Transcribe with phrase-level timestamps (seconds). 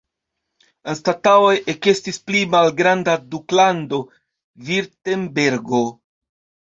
[0.93, 3.99] Anstataŭe ekestis pli malgranda duklando
[4.71, 5.83] Virtembergo.